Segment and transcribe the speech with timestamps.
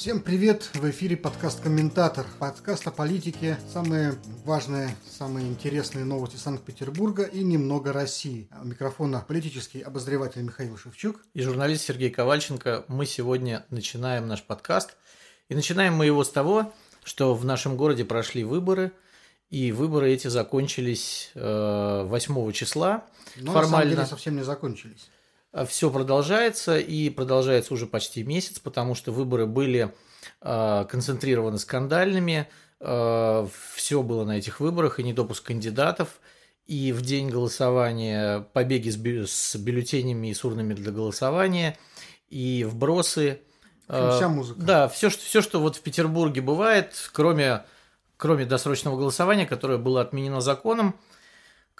[0.00, 0.70] Всем привет!
[0.72, 2.24] В эфире подкаст «Комментатор».
[2.38, 4.14] Подкаст о политике, самые
[4.46, 8.48] важные, самые интересные новости Санкт-Петербурга и немного России.
[8.62, 11.20] У микрофона политический обозреватель Михаил Шевчук.
[11.34, 12.86] И журналист Сергей Ковальченко.
[12.88, 14.96] Мы сегодня начинаем наш подкаст.
[15.50, 16.72] И начинаем мы его с того,
[17.04, 18.92] что в нашем городе прошли выборы,
[19.50, 23.04] и выборы эти закончились 8 э, числа.
[23.36, 23.66] Но формально.
[23.66, 25.10] на самом деле совсем не закончились.
[25.52, 29.92] А все продолжается и продолжается уже почти месяц, потому что выборы были
[30.40, 36.20] э, концентрированы скандальными, э, все было на этих выборах и недопуск кандидатов,
[36.66, 41.76] и в день голосования побеги с, бю с бюллетенями и с урнами для голосования,
[42.28, 43.40] и вбросы.
[43.88, 44.60] Э, Вся музыка.
[44.60, 47.64] Да, все что, все, что вот в Петербурге бывает, кроме,
[48.16, 50.94] кроме досрочного голосования, которое было отменено законом,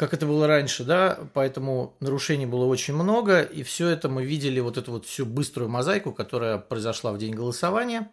[0.01, 4.59] как это было раньше, да, поэтому нарушений было очень много, и все это мы видели,
[4.59, 8.11] вот эту вот всю быструю мозаику, которая произошла в день голосования.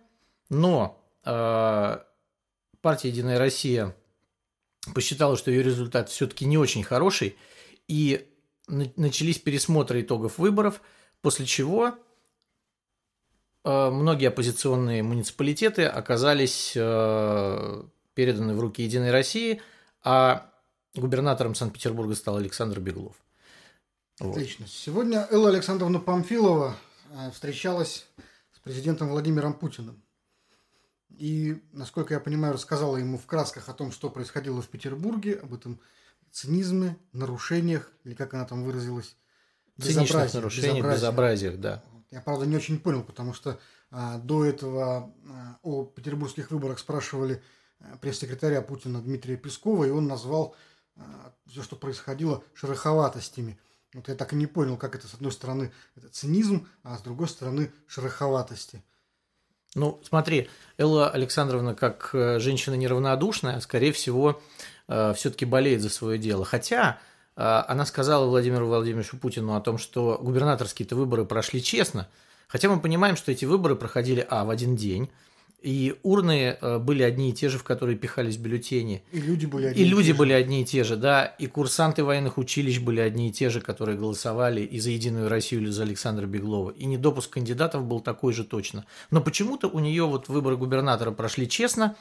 [0.49, 1.97] Но э,
[2.81, 3.95] партия «Единая Россия»
[4.93, 7.37] посчитала, что ее результат все-таки не очень хороший,
[7.87, 8.27] и
[8.67, 10.81] начались пересмотры итогов выборов,
[11.21, 11.93] после чего
[13.63, 19.61] э, многие оппозиционные муниципалитеты оказались э, переданы в руки «Единой России»,
[20.03, 20.46] а
[20.97, 23.15] Губернатором Санкт-Петербурга стал Александр Беглов.
[24.19, 24.65] Отлично.
[24.65, 24.71] Вот.
[24.71, 26.75] Сегодня Элла Александровна Памфилова
[27.11, 28.07] э, встречалась
[28.51, 30.01] с президентом Владимиром Путиным.
[31.09, 35.53] И, насколько я понимаю, рассказала ему в красках о том, что происходило в Петербурге, об
[35.53, 35.79] этом
[36.31, 39.15] цинизме, нарушениях, или как она там выразилась,
[39.77, 40.33] безобразиях.
[40.33, 41.83] нарушениях, безобразиях, да.
[42.11, 43.59] Я, правда, не очень понял, потому что
[43.91, 47.41] а, до этого а, о петербургских выборах спрашивали
[48.01, 50.55] пресс-секретаря Путина Дмитрия Пескова, и он назвал
[51.45, 53.59] все, что происходило, шероховатостями.
[53.93, 57.01] Вот я так и не понял, как это, с одной стороны, это цинизм, а с
[57.01, 58.83] другой стороны, шероховатости.
[59.75, 64.41] Ну, смотри, Элла Александровна, как э, женщина неравнодушная, скорее всего,
[64.87, 66.45] э, все-таки болеет за свое дело.
[66.45, 66.99] Хотя
[67.35, 72.07] э, она сказала Владимиру Владимировичу Путину о том, что губернаторские-то выборы прошли честно.
[72.47, 75.09] Хотя мы понимаем, что эти выборы проходили, а, в один день,
[75.61, 79.03] и урны э, были одни и те же, в которые пихались бюллетени.
[79.11, 81.25] И люди были одни и, и люди были одни и те же, да.
[81.25, 85.61] И курсанты военных училищ были одни и те же, которые голосовали и за Единую Россию,
[85.61, 86.71] или за Александра Беглова.
[86.71, 88.85] И недопуск кандидатов был такой же точно.
[89.09, 91.95] Но почему-то у нее вот выборы губернатора прошли честно,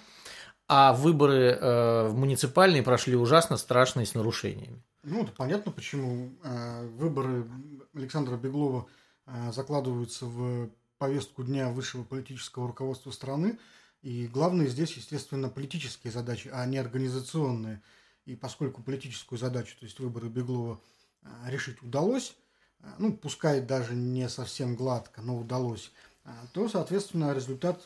[0.69, 4.83] а выборы э, муниципальные прошли ужасно, страшно и с нарушениями.
[5.03, 7.47] Ну, это понятно, почему э, выборы
[7.95, 8.87] Александра Беглова
[9.27, 13.59] э, закладываются в повестку дня высшего политического руководства страны.
[14.03, 17.83] И главное здесь, естественно, политические задачи, а не организационные.
[18.25, 20.81] И поскольку политическую задачу, то есть выборы Беглова,
[21.23, 22.37] а, решить удалось,
[22.81, 25.93] а, ну, пускай даже не совсем гладко, но удалось,
[26.25, 27.85] а, то, соответственно, результат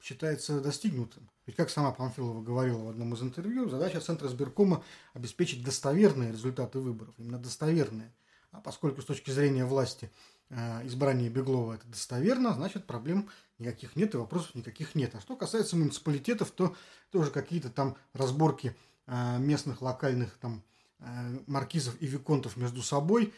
[0.00, 1.28] считается достигнутым.
[1.46, 4.84] Ведь, как сама Памфилова говорила в одном из интервью, задача Центра сберкома
[5.14, 8.12] обеспечить достоверные результаты выборов, именно достоверные.
[8.52, 10.10] А поскольку с точки зрения власти
[10.50, 13.28] избрание Беглова это достоверно, значит проблем
[13.58, 15.14] никаких нет и вопросов никаких нет.
[15.14, 16.74] А что касается муниципалитетов, то
[17.10, 18.74] тоже какие-то там разборки
[19.06, 20.62] э, местных локальных там
[20.98, 23.32] э, маркизов и виконтов между собой,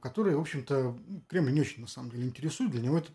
[0.00, 0.96] которые, в общем-то,
[1.26, 2.70] Кремль не очень на самом деле интересует.
[2.70, 3.10] Для него это,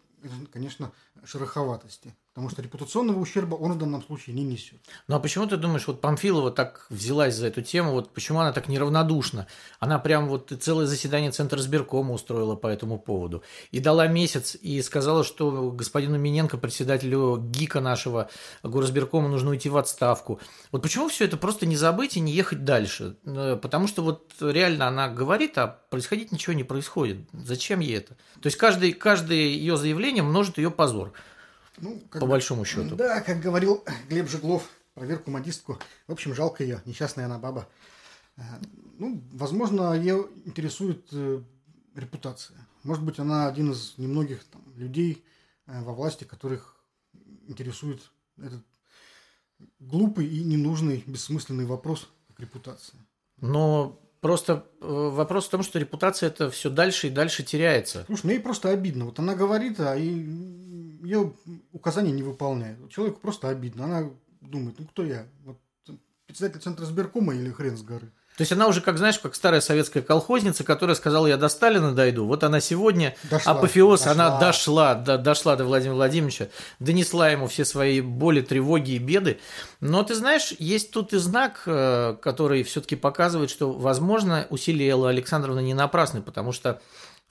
[0.52, 0.92] конечно,
[1.24, 2.14] шероховатости.
[2.34, 4.80] Потому что репутационного ущерба он в данном случае не несет.
[5.10, 8.54] Ну а почему ты думаешь, вот Памфилова так взялась за эту тему, вот почему она
[8.54, 9.48] так неравнодушна?
[9.82, 13.44] Она прям вот целое заседание Центра сберкома устроила по этому поводу.
[13.72, 18.30] И дала месяц, и сказала, что господину Миненко, председателю ГИКа нашего
[18.64, 20.40] горосберкома, нужно уйти в отставку.
[20.72, 23.18] Вот почему все это просто не забыть и не ехать дальше?
[23.26, 27.18] Э, потому что вот реально она говорит, а происходить ничего не происходит.
[27.34, 28.14] Зачем ей это?
[28.42, 31.12] То есть каждый, каждое ее заявление множит ее позор.
[31.78, 32.96] Ну, как, по большому счету.
[32.96, 35.80] Да, как говорил Глеб Жиглов, проверку модистку.
[36.08, 37.68] В общем, жалко ее, несчастная она баба.
[38.38, 38.42] Э,
[38.98, 41.42] ну, возможно, ее интересует э,
[41.96, 42.58] репутация.
[42.84, 45.24] Может быть, она один из немногих там, людей
[45.68, 46.76] э, во власти, которых
[47.48, 48.02] интересует
[48.38, 48.64] этот
[49.80, 53.00] глупый и ненужный, бессмысленный вопрос, как репутация.
[53.38, 58.04] Но Просто вопрос в том, что репутация это все дальше и дальше теряется.
[58.06, 59.06] Слушай, мне ей просто обидно.
[59.06, 60.12] Вот она говорит, а и
[61.12, 61.34] ее
[61.74, 62.78] указания не выполняет.
[62.90, 63.86] Человеку просто обидно.
[63.86, 64.10] Она
[64.40, 65.26] думает, ну кто я?
[65.44, 65.58] Вот
[66.26, 68.12] председатель Центра сберкома или хрен с горы?
[68.38, 71.92] То есть она уже, как знаешь, как старая советская колхозница, которая сказала, я до Сталина
[71.92, 72.26] дойду.
[72.26, 74.12] Вот она сегодня, дошла, апофеоз, дошла.
[74.14, 76.48] она дошла, до, дошла до Владимира Владимировича,
[76.80, 79.40] донесла ему все свои боли, тревоги и беды.
[79.82, 85.10] Но ты знаешь, есть тут и знак, э, который все-таки показывает, что, возможно, усилия Эллы
[85.10, 86.82] Александровны не напрасны, потому что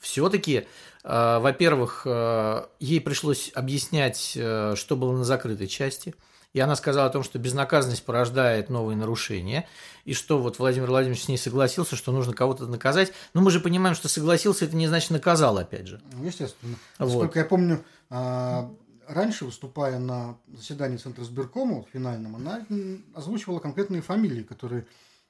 [0.01, 0.67] все-таки,
[1.05, 6.15] э, во-первых, э, ей пришлось объяснять, э, что было на закрытой части.
[6.53, 9.69] И она сказала о том, что безнаказанность порождает новые нарушения,
[10.05, 13.13] и что вот Владимир Владимирович с ней согласился, что нужно кого-то наказать.
[13.35, 16.03] Но мы же понимаем, что согласился, это не значит наказал, опять же.
[16.13, 16.75] Ну, естественно.
[16.99, 17.07] Вот.
[17.07, 18.69] Насколько я помню, а,
[19.07, 22.67] раньше, выступая на заседании Центра сберкома финальном, она
[23.15, 24.89] озвучивала конкретные фамилии, которые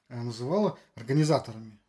[0.09, 1.80] называла организаторами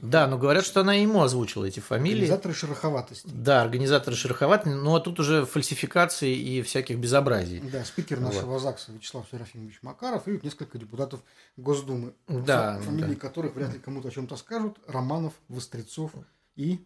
[0.00, 2.22] да, но говорят, что она ему озвучила эти фамилии.
[2.22, 3.28] Организаторы шероховатости.
[3.32, 7.60] Да, организаторы шероховатости, но ну, а тут уже фальсификации и всяких безобразий.
[7.60, 8.62] Да, спикер нашего вот.
[8.62, 11.20] ЗАГСа Вячеслав Серафимович Макаров и несколько депутатов
[11.56, 13.20] Госдумы, да, фамилии да.
[13.20, 14.78] которых вряд ли кому-то о чем-то скажут.
[14.86, 16.12] Романов, Вострецов
[16.54, 16.84] и...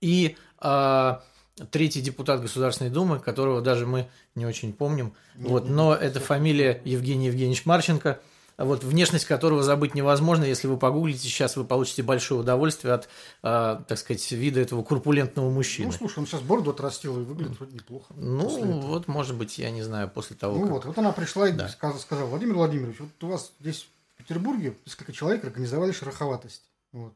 [0.00, 1.22] И а,
[1.70, 5.14] третий депутат Государственной Думы, которого даже мы не очень помним.
[5.34, 8.20] Нет, вот, но это фамилия Евгений Евгеньевич Марченко–
[8.56, 10.44] вот внешность которого забыть невозможно.
[10.44, 13.08] Если вы погуглите, сейчас вы получите большое удовольствие от,
[13.42, 15.88] э, так сказать, вида этого курпулентного мужчины.
[15.88, 18.14] Ну, слушай, он сейчас бороду отрастил и выглядит вроде неплохо.
[18.16, 20.70] Ну, вот, может быть, я не знаю, после того, Ну как...
[20.70, 21.68] вот, вот она пришла и да.
[21.68, 26.62] сказала, сказала, Владимир Владимирович, вот у вас здесь в Петербурге несколько человек организовали шероховатость.
[26.92, 27.14] Вот.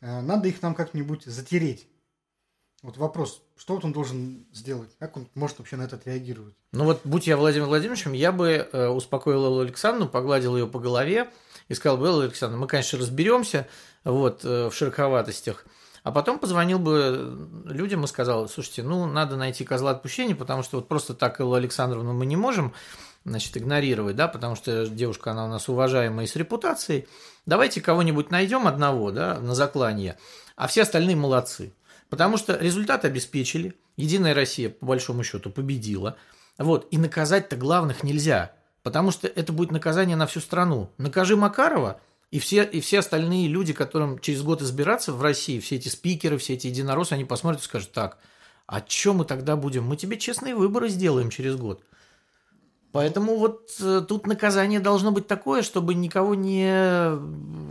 [0.00, 1.86] Э, надо их нам как-нибудь затереть.
[2.82, 4.88] Вот вопрос, что вот он должен сделать?
[4.98, 6.54] Как он может вообще на это отреагировать?
[6.72, 10.78] Ну вот, будь я Владимиром Владимировичем, я бы э, успокоил Эллу Александровну, погладил ее по
[10.78, 11.30] голове
[11.68, 13.68] и сказал бы, Элла Александровна, мы, конечно, разберемся
[14.02, 15.66] вот, э, в широковатостях,
[16.04, 20.78] а потом позвонил бы людям и сказал, слушайте, ну, надо найти козла отпущения, потому что
[20.78, 22.72] вот просто так Эллу Александровну мы не можем
[23.26, 27.06] значит, игнорировать, да, потому что девушка, она у нас уважаемая и с репутацией.
[27.44, 30.16] Давайте кого-нибудь найдем одного, да, на заклание,
[30.56, 31.74] а все остальные молодцы.
[32.10, 36.16] Потому что результат обеспечили, Единая Россия, по большому счету, победила.
[36.58, 38.52] Вот, и наказать-то главных нельзя,
[38.82, 40.90] потому что это будет наказание на всю страну.
[40.98, 45.76] Накажи Макарова, и все, и все остальные люди, которым через год избираться в России, все
[45.76, 48.18] эти спикеры, все эти единороссы, они посмотрят и скажут, так,
[48.66, 49.84] а что мы тогда будем?
[49.84, 51.82] Мы тебе честные выборы сделаем через год.
[52.92, 57.16] Поэтому вот э, тут наказание должно быть такое, чтобы никого не...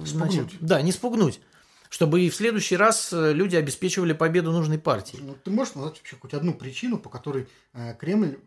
[0.06, 1.42] Значит, да, не спугнуть
[1.90, 5.18] чтобы и в следующий раз э, люди обеспечивали победу нужной партии.
[5.22, 8.40] Ну, ты можешь назвать вообще хоть одну причину, по которой э, Кремль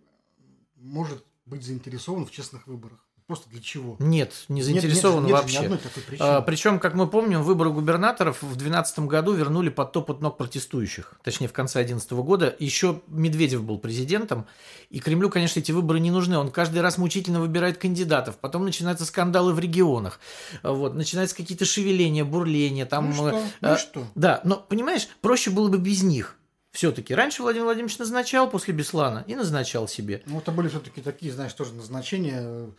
[0.76, 3.04] может быть заинтересован в честных выборах?
[3.26, 3.96] Просто для чего?
[3.98, 5.68] Нет, не заинтересован нет, нет, вообще.
[5.68, 5.80] Нет
[6.18, 11.14] а, причем, как мы помним, выборы губернаторов в 2012 году вернули под топот ног протестующих.
[11.22, 12.54] Точнее, в конце 2011 года.
[12.58, 14.46] Еще Медведев был президентом.
[14.90, 16.36] И Кремлю, конечно, эти выборы не нужны.
[16.36, 18.36] Он каждый раз мучительно выбирает кандидатов.
[18.38, 20.20] Потом начинаются скандалы в регионах.
[20.62, 22.86] Вот, начинаются какие-то шевеления, бурления.
[22.86, 23.42] Там, ну что?
[23.60, 24.06] А, ну что?
[24.14, 26.36] Да, но, понимаешь, проще было бы без них.
[26.72, 30.22] Все-таки раньше Владимир Владимирович назначал после Беслана и назначал себе.
[30.24, 32.70] Ну, это были все-таки такие, знаешь, тоже назначения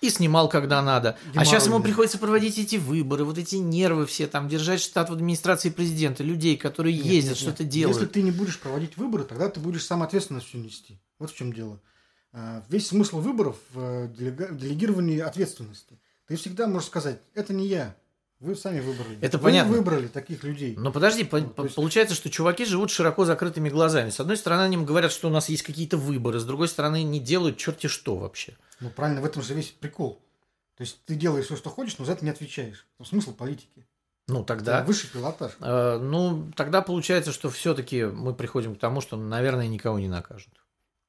[0.00, 1.16] и снимал, когда надо.
[1.24, 1.42] Геморрой.
[1.42, 5.12] А сейчас ему приходится проводить эти выборы, вот эти нервы все, там, держать штат в
[5.12, 7.96] администрации президента, людей, которые нет, ездят, что-то делают.
[7.96, 10.98] Если ты не будешь проводить выборы, тогда ты будешь сам ответственность все нести.
[11.18, 11.80] Вот в чем дело.
[12.32, 15.98] А, весь смысл выборов в делегировании ответственности.
[16.26, 17.96] Ты всегда можешь сказать, это не я,
[18.40, 19.18] вы сами выбрали.
[19.20, 19.72] Это Вы понятно.
[19.72, 20.76] выбрали таких людей.
[20.78, 21.74] Но подожди, по- ну, есть...
[21.74, 24.10] получается, что чуваки живут широко закрытыми глазами.
[24.10, 27.02] С одной стороны, они им говорят, что у нас есть какие-то выборы, с другой стороны,
[27.02, 28.56] не делают черти что вообще.
[28.80, 30.22] Ну правильно, в этом же весь прикол.
[30.76, 32.86] То есть ты делаешь все, что хочешь, но за это не отвечаешь.
[32.98, 33.86] Ну, смысл политики.
[34.28, 34.78] Ну тогда.
[34.78, 35.52] Это высший пилотаж.
[35.60, 40.52] Э, ну тогда получается, что все-таки мы приходим к тому, что, наверное, никого не накажут.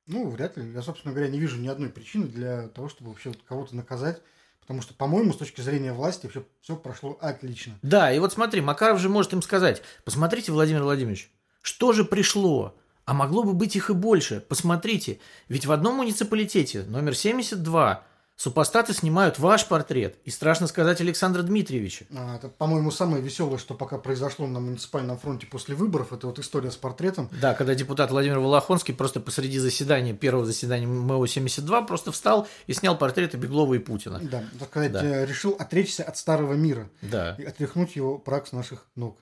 [0.07, 0.71] Ну, вряд ли.
[0.71, 4.21] Я, собственно говоря, не вижу ни одной причины для того, чтобы вообще кого-то наказать.
[4.69, 7.77] Потому что, по-моему, с точки зрения власти все, все прошло отлично.
[7.81, 12.75] Да, и вот смотри, Макаров же может им сказать, посмотрите, Владимир Владимирович, что же пришло?
[13.09, 14.39] А могло бы быть их и больше.
[14.47, 18.03] Посмотрите, ведь в одном муниципалитете, номер 72,
[18.35, 22.05] Супостаты снимают ваш портрет, и страшно сказать Александра Дмитриевича.
[22.15, 26.39] А, это, по-моему, самое веселое, что пока произошло на муниципальном фронте после выборов, это вот
[26.39, 27.29] история с портретом.
[27.41, 32.97] Да, когда депутат Владимир Волохонский просто посреди заседания, первого заседания МО-72, просто встал и снял
[32.97, 34.19] портреты Беглова и Путина.
[34.21, 35.03] Да, так сказать, да.
[35.03, 36.89] Э, решил отречься от старого мира.
[37.01, 37.35] Да.
[37.39, 39.17] И отряхнуть его прах с наших ног.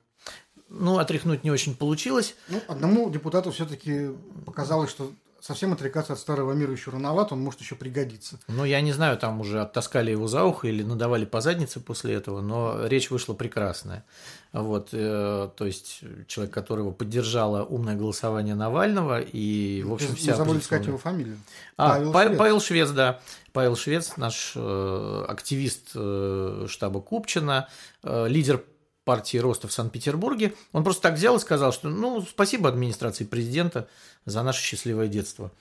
[0.69, 2.35] Ну, отряхнуть не очень получилось.
[2.49, 4.11] Ну, одному депутату все-таки
[4.45, 8.39] показалось, что совсем отрекаться от старого мира еще рановато, он может еще пригодиться.
[8.47, 12.15] Ну, я не знаю, там уже оттаскали его за ухо или надавали по заднице после
[12.15, 14.03] этого, но речь вышла прекрасная.
[14.51, 20.31] Вот, э, то есть человек, которого поддержало умное голосование Навального и, в общем, вся...
[20.31, 21.37] Не забыли сказать его фамилию.
[21.77, 22.37] А, Павел, Павел Швец.
[22.37, 23.19] Павел Швец, да.
[23.53, 27.67] Павел Швец, наш э, активист э, штаба Купчина,
[28.03, 28.63] э, лидер
[29.07, 30.53] партии роста в Санкт-Петербурге.
[30.73, 33.87] Он просто так взял и сказал, что ну, спасибо администрации президента
[34.25, 35.53] за наше счастливое детство.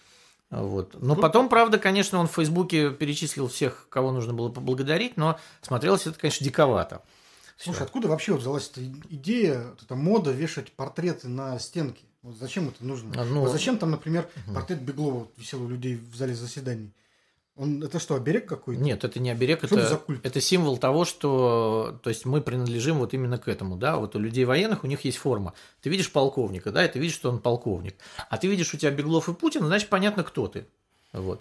[0.50, 1.00] Вот.
[1.00, 6.08] Но потом, правда, конечно, он в Фейсбуке перечислил всех, кого нужно было поблагодарить, но смотрелось
[6.08, 7.02] это, конечно, диковато.
[7.56, 12.02] Слушай, откуда вообще взялась эта идея, эта мода вешать портреты на стенки?
[12.22, 13.14] Вот зачем это нужно?
[13.16, 16.92] А, ну, вот зачем там, например, портрет Беглова висел у людей в зале заседаний?
[17.56, 18.82] Он, это что, оберег какой-то?
[18.82, 22.98] Нет, это не оберег, Что это это, это символ того, что то есть мы принадлежим
[22.98, 25.54] вот именно к этому, да, вот у людей военных у них есть форма.
[25.80, 27.96] Ты видишь полковника, да, и ты видишь, что он полковник.
[28.28, 30.66] А ты видишь, у тебя Беглов и Путин, значит, понятно, кто ты.
[31.14, 31.40] Вот.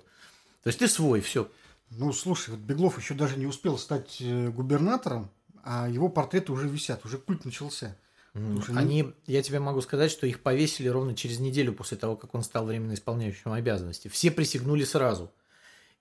[0.63, 1.50] То есть ты свой, все.
[1.91, 5.29] Ну, слушай, вот Беглов еще даже не успел стать э, губернатором,
[5.63, 7.95] а его портреты уже висят, уже культ начался.
[8.34, 12.15] Слушай, ну- Они, я тебе могу сказать, что их повесили ровно через неделю после того,
[12.15, 14.07] как он стал временно исполняющим обязанности.
[14.07, 15.31] Все присягнули сразу.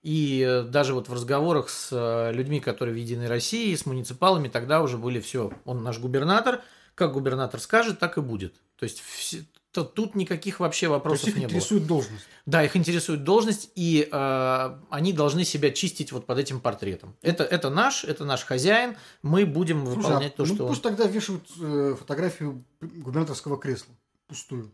[0.05, 4.49] И э, даже вот в разговорах с э, людьми, которые в Единой России, с муниципалами,
[4.49, 5.51] тогда уже были все.
[5.65, 6.61] Он наш губернатор,
[6.93, 8.53] как губернатор скажет, так и будет.
[8.77, 11.49] То есть все- то тут никаких вообще То есть вопросов их не было.
[11.49, 12.25] интересует должность.
[12.45, 17.15] Да, их интересует должность, и э, они должны себя чистить вот под этим портретом.
[17.23, 20.69] Это, это наш, это наш хозяин, мы будем Слушай, выполнять а то, ну что он.
[20.69, 23.95] пусть тогда вешают э, фотографию губернаторского кресла
[24.27, 24.71] пустую.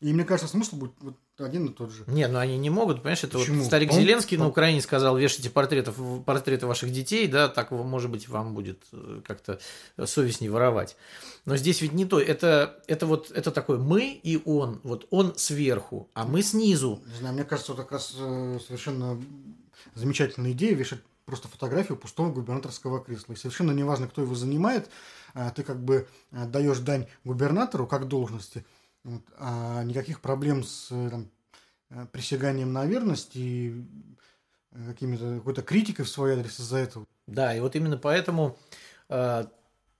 [0.00, 2.04] И мне кажется, смысл будет вот один и тот же.
[2.06, 3.58] Не, ну они не могут, понимаешь, это Почему?
[3.58, 7.70] вот старик Он- Зеленский на он- Украине сказал, вешайте портретов, портреты ваших детей, да, так,
[7.70, 9.58] может быть, вам будет э, как-то
[10.04, 10.96] совесть не воровать.
[11.44, 15.34] Но здесь ведь не то, это, это вот, это такой мы и он, вот он
[15.36, 17.02] сверху, а мы снизу.
[17.06, 19.20] Не знаю, мне кажется, вот как раз э, совершенно
[19.94, 23.32] замечательная идея вешать просто фотографию пустого губернаторского кресла.
[23.32, 24.88] И совершенно неважно, кто его занимает,
[25.34, 28.64] а, ты как бы а, даешь дань губернатору как должности,
[29.04, 31.30] вот, а никаких проблем с э, там,
[31.90, 33.84] э, присяганием на верность и
[34.72, 37.06] э, какими-то какой-то критикой в свой адрес из-за этого.
[37.26, 38.58] Да, и вот именно поэтому,
[39.08, 39.44] э,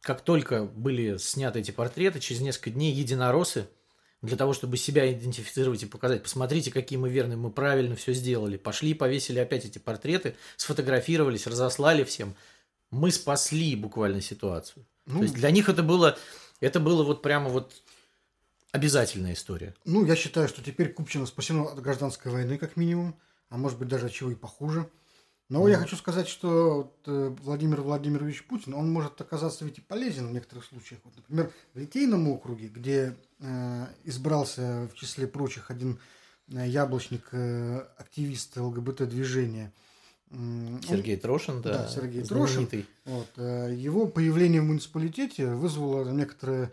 [0.01, 3.69] как только были сняты эти портреты, через несколько дней единороссы,
[4.23, 8.57] для того, чтобы себя идентифицировать и показать, посмотрите, какие мы верные, мы правильно все сделали,
[8.57, 12.37] пошли, повесили опять эти портреты, сфотографировались, разослали всем.
[12.93, 14.87] Мы спасли буквально ситуацию.
[15.07, 16.17] Ну, То есть для них это было,
[16.61, 17.73] это было вот прямо вот
[18.73, 19.75] обязательная история.
[19.85, 23.14] Ну, я считаю, что теперь Купчино спасено от гражданской войны, как минимум,
[23.50, 24.88] а может быть даже от чего и похуже.
[25.49, 29.81] Но я хочу сказать, что вот, э, Владимир Владимирович Путин, он может оказаться ведь и
[29.83, 31.00] полезен в некоторых случаях.
[31.05, 35.99] Вот, например, в Литейном округе, где э, избрался в числе прочих один
[36.50, 39.73] э, яблочник, э, активист ЛГБТ-движения.
[40.31, 42.47] он- Сергей Трошин, да, да, Сергей Трошин.
[42.67, 42.87] знаменитый.
[43.05, 46.73] вот, э, его появление в муниципалитете вызвало некоторое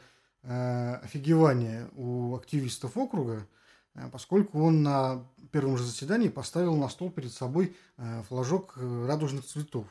[0.49, 3.47] офигевание у активистов округа,
[3.95, 9.05] э, поскольку он на первом же заседании поставил на стол перед собой э, флажок э,
[9.07, 9.85] радужных цветов.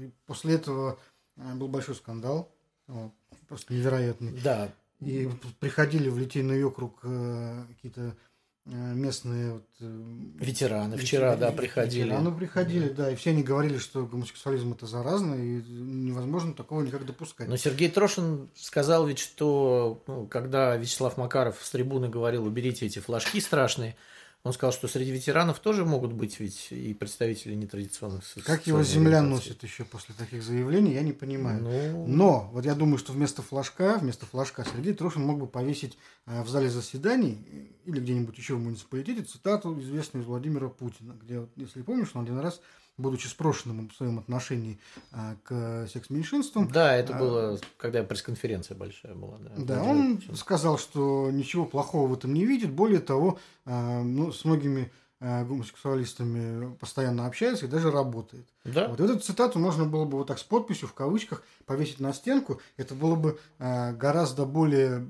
[0.00, 0.98] И после этого
[1.36, 2.50] э, был большой скандал,
[3.48, 4.32] просто невероятный.
[4.42, 5.28] Да, И
[5.60, 8.12] приходили в Литейный округ э, какие-то э,
[8.64, 10.02] местные вот, э,
[10.38, 12.04] ветераны вчера, да, Ветераны приходили.
[12.04, 17.04] Ветераны приходили, да, и все они говорили, что гомосексуализм это заразно, и невозможно такого никак
[17.04, 17.48] допускать.
[17.48, 23.00] Но Сергей Трошин сказал ведь, что ну, когда Вячеслав Макаров с трибуны говорил, уберите эти
[23.00, 23.96] флажки страшные,
[24.44, 29.18] он сказал, что среди ветеранов тоже могут быть ведь и представители нетрадиционных Как его земля
[29.18, 29.50] ориентации.
[29.50, 31.62] носит еще после таких заявлений, я не понимаю.
[31.62, 35.96] Ну, Но вот я думаю, что вместо флажка, вместо флажка Сергей Трошин мог бы повесить
[36.26, 41.16] э, в зале заседаний э, или где-нибудь еще в муниципалитете цитату известную из Владимира Путина,
[41.22, 42.60] где, если помнишь, он один раз,
[42.96, 44.78] будучи спрошенным в своем отношении
[45.12, 49.38] э, к секс-меньшинствам, да, это а, было, когда пресс-конференция большая была.
[49.38, 50.36] Да, Да, он Путин.
[50.36, 52.70] сказал, что ничего плохого в этом не видит.
[52.70, 58.44] Более того, э, ну, с многими гомосексуалистами постоянно общается и даже работает.
[58.64, 62.12] Да, Вот эту цитату можно было бы вот так с подписью в кавычках повесить на
[62.12, 62.60] стенку.
[62.76, 65.06] Это было бы гораздо более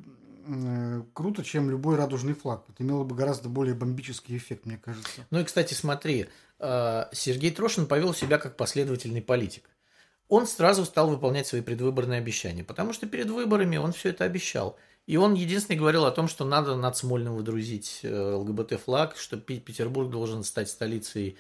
[1.15, 2.65] круто, чем любой радужный флаг.
[2.69, 5.27] Это имело бы гораздо более бомбический эффект, мне кажется.
[5.31, 6.29] Ну и, кстати, смотри,
[7.13, 9.65] Сергей Трошин повел себя как последовательный политик.
[10.29, 14.79] Он сразу стал выполнять свои предвыборные обещания, потому что перед выборами он все это обещал.
[15.07, 20.11] И он единственный говорил о том, что надо над Смольным выдрузить э, ЛГБТ-флаг, что Петербург
[20.11, 21.37] должен стать столицей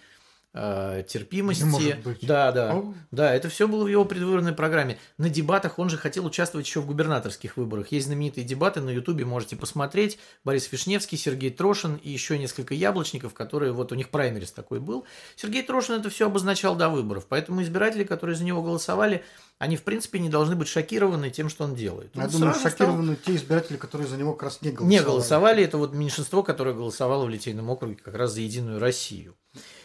[0.55, 1.97] э, терпимости.
[2.23, 2.75] Да, да.
[2.77, 2.95] О.
[3.11, 4.99] Да, это все было в его предвыборной программе.
[5.19, 7.93] На дебатах он же хотел участвовать еще в губернаторских выборах.
[7.93, 10.19] Есть знаменитые дебаты на Ютубе, можете посмотреть.
[10.45, 15.05] Борис Вишневский, Сергей Трошин и еще несколько яблочников, которые вот у них праймерис такой был.
[15.37, 17.27] Сергей Трошин это все обозначал до выборов.
[17.29, 19.25] Поэтому избиратели, которые за него голосовали,
[19.59, 22.11] они в принципе не должны быть шокированы тем, что он делает.
[22.15, 24.99] Я Он думаю, сразу стал- шокированы те избиратели, которые за него как раз не голосовали.
[24.99, 29.37] Не голосовали, это вот меньшинство, которое голосовало в Литейном округе как раз за Единую Россию.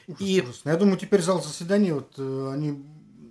[0.07, 0.69] Ужас, И- ужасно.
[0.69, 2.69] Я думаю, теперь зал заседаний, вот, э, они,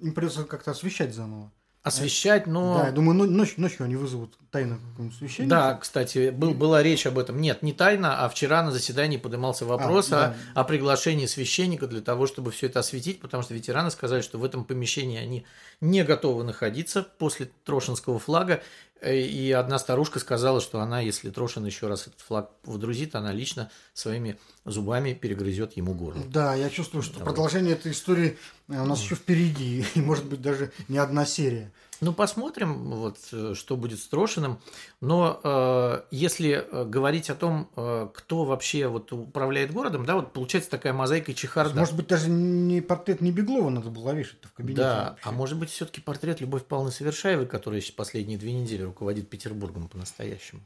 [0.02, 1.50] им придется как-то освещать заново.
[1.82, 2.78] освещать, но...
[2.78, 5.50] Да, я думаю, ночью, ночью они вызовут тайно какому-нибудь священнику.
[5.50, 7.40] Да, кстати, был, была речь об этом.
[7.40, 10.36] Нет, не тайно, а вчера на заседании поднимался вопрос а, да.
[10.54, 14.38] о, о приглашении священника для того, чтобы все это осветить, потому что ветераны сказали, что
[14.38, 15.46] в этом помещении они
[15.80, 18.62] не готовы находиться после Трошинского флага.
[19.00, 23.32] Э, и одна старушка сказала, что она, если Трошин еще раз этот флаг водрузит, она
[23.32, 26.22] лично своими зубами перегрызет ему горло.
[26.26, 27.24] Да, я чувствую, что вот.
[27.24, 28.38] продолжение этой истории
[28.68, 31.72] э, у нас еще впереди, и может быть даже не одна серия.
[32.00, 34.60] Ну, посмотрим, вот, э, что будет с Трошиным.
[35.00, 40.70] Но э, если говорить о том, э, кто вообще вот управляет городом, да, вот получается
[40.70, 41.78] такая мозаика чехарда.
[41.78, 44.82] Может быть, даже не портрет не Беглова надо было вешать в кабинете.
[44.82, 45.28] Да, вообще.
[45.28, 50.62] а может быть, все-таки портрет Любовь Павловны Совершаевой, которая последние две недели руководит Петербургом по-настоящему.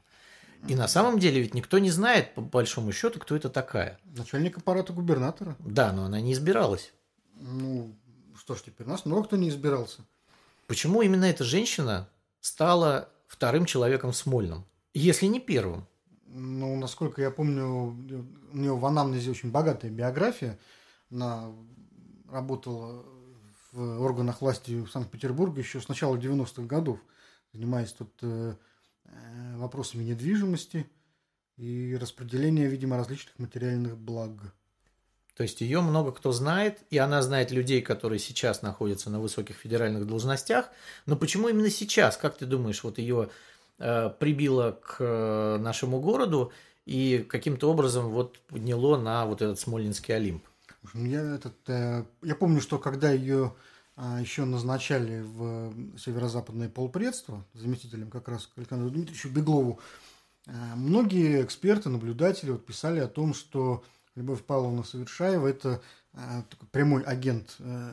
[0.68, 3.99] И на самом деле ведь никто не знает, по большому счету, кто это такая.
[4.04, 5.56] Начальник аппарата губернатора.
[5.58, 6.92] Да, но она не избиралась.
[7.34, 7.96] Ну,
[8.37, 10.02] что ж теперь, нас много кто не избирался.
[10.70, 12.08] Почему именно эта женщина
[12.40, 15.84] стала вторым человеком в Смольном, если не первым?
[16.26, 17.66] Ну, насколько я помню,
[18.52, 20.60] у нее в анамнезе очень богатая биография.
[21.10, 21.50] Она
[22.30, 23.04] работала
[23.72, 27.00] в органах власти в Санкт-Петербурге еще с начала 90-х годов,
[27.52, 28.54] занимаясь тут э,
[29.06, 30.88] э, вопросами недвижимости
[31.56, 34.54] и распределения, видимо, различных материальных благ.
[35.40, 39.56] То есть ее много кто знает, и она знает людей, которые сейчас находятся на высоких
[39.56, 40.68] федеральных должностях.
[41.06, 42.18] Но почему именно сейчас?
[42.18, 43.30] Как ты думаешь, вот ее
[43.78, 46.52] э, прибило к э, нашему городу
[46.85, 50.44] и каким-то образом вот подняло на вот этот Смольнинский Олимп?
[50.92, 53.54] Я, этот, э, я помню, что когда ее
[53.97, 59.80] э, еще назначали в северо-западное полпредство заместителем как раз к Александру Дмитриевичу Беглову,
[60.47, 63.82] многие эксперты, наблюдатели вот писали о том, что
[64.16, 65.80] Любовь Павловна Совершаева– это
[66.14, 67.92] э, прямой агент э,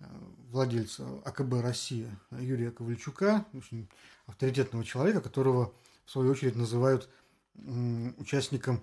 [0.00, 0.04] э,
[0.50, 3.88] владельца АКБ «Россия» Юрия Ковальчука, очень
[4.26, 5.72] авторитетного человека, которого,
[6.04, 7.08] в свою очередь, называют
[8.16, 8.82] участником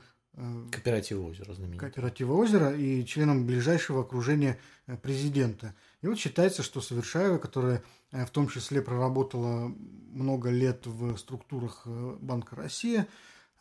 [0.71, 1.79] Кооператива озера знаменитый.
[1.79, 4.59] Кооператива озера и членом ближайшего окружения
[5.01, 5.73] президента.
[6.01, 9.73] И вот считается, что Совершаева, которая в том числе проработала
[10.11, 13.05] много лет в структурах Банка России,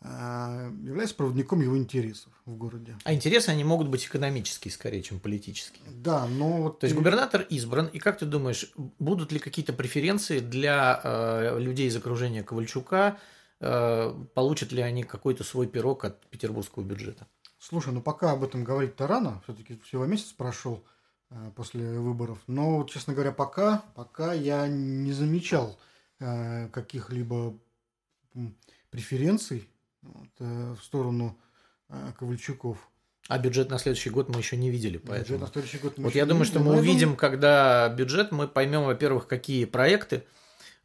[0.01, 2.97] является проводником его интересов в городе.
[3.03, 5.83] А интересы они могут быть экономические скорее, чем политические.
[5.91, 6.79] Да, но вот...
[6.79, 11.87] То есть губернатор избран, и как ты думаешь, будут ли какие-то преференции для э, людей
[11.89, 13.17] из окружения Ковальчука,
[13.59, 17.27] э, получат ли они какой-то свой пирог от петербургского бюджета?
[17.59, 20.85] Слушай, ну пока об этом говорить-то рано, все-таки всего месяц прошел
[21.29, 25.77] э, после выборов, но, честно говоря, пока, пока я не замечал
[26.21, 27.59] э, каких-либо
[28.91, 29.67] преференций
[30.39, 31.37] в сторону
[31.89, 32.77] э, Ковальчуков.
[33.27, 35.37] А бюджет на следующий год мы еще не видели, поэтому.
[35.37, 38.85] Бюджет на следующий год мы Вот я думаю, что мы увидим, когда бюджет, мы поймем,
[38.85, 40.23] во-первых, какие проекты,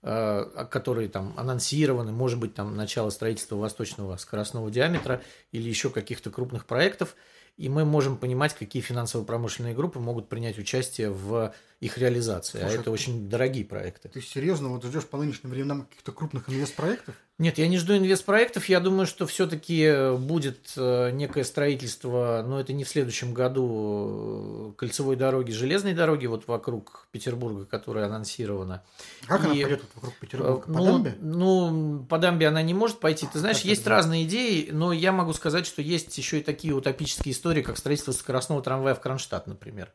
[0.02, 6.30] э, которые там анонсированы, может быть, там начало строительства восточного скоростного диаметра или еще каких-то
[6.30, 7.16] крупных проектов,
[7.56, 12.58] и мы можем понимать, какие финансово-промышленные группы могут принять участие в их реализации.
[12.58, 14.08] А Слушай, а это очень дорогие проекты.
[14.08, 17.14] Ты серьезно вот ждешь по нынешним временам каких-то крупных инвестпроектов?
[17.36, 18.68] Нет, я не жду инвестпроектов.
[18.68, 24.78] Я думаю, что все-таки будет э, некое строительство, но это не в следующем году, э,
[24.78, 28.84] кольцевой дороги, железной дороги вот вокруг Петербурга, которая анонсирована.
[29.26, 30.60] Как И, она пойдет вокруг Петербурга?
[30.60, 31.16] По ну, дамбе?
[31.20, 33.26] Ну, по дамбе она не может пойти.
[33.32, 36.72] Ты знаешь, как есть разные идеи, но я могу сказать, что есть еще и такие
[36.72, 39.92] утопические истории, как строительство скоростного трамвая в Кронштадт, например,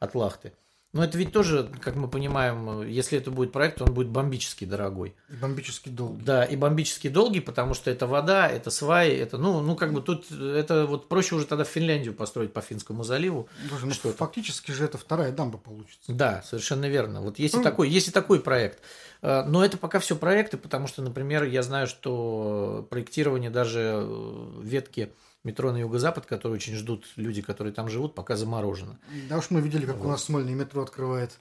[0.00, 0.54] от Лахты.
[0.94, 5.14] Но это ведь тоже, как мы понимаем, если это будет проект, он будет бомбически дорогой.
[5.28, 6.24] И бомбически долгий.
[6.24, 10.00] Да, и бомбически долгий, потому что это вода, это сваи, это, ну, ну как бы
[10.00, 13.48] тут, это вот проще уже тогда в Финляндию построить по Финскому заливу.
[13.70, 16.00] Боже, ну, фактически же это вторая дамба получится.
[16.08, 17.20] Да, совершенно верно.
[17.20, 18.78] Вот есть, ну, и такой, есть и такой проект.
[19.22, 24.60] Э, но это пока все проекты, потому что, например, я знаю, что проектирование даже э,
[24.62, 25.12] ветки
[25.44, 28.98] метро на юго-запад, который очень ждут люди, которые там живут, пока заморожено.
[29.28, 30.06] Да уж мы видели, как вот.
[30.06, 31.38] у нас Смольный метро открывает.